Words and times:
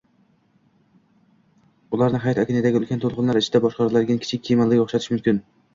ularni 1.97 2.23
hayot 2.25 2.41
okeanidagi 2.45 2.83
ulkan 2.83 3.05
to‘lqinlar 3.05 3.43
ichida 3.45 3.65
boshqariladigan 3.69 4.25
kichik 4.27 4.47
kemalarga 4.51 4.85
o‘xshatish 4.89 5.17
mumkin. 5.17 5.45